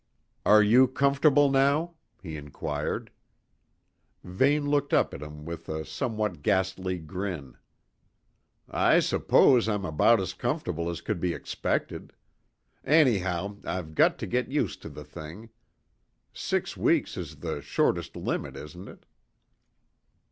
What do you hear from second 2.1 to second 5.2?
he inquired. Vane looked up